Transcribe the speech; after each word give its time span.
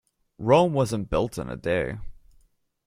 Rome 0.39 0.73
wasn't 0.73 1.11
built 1.11 1.37
in 1.37 1.47
a 1.47 1.55
day. 1.55 1.99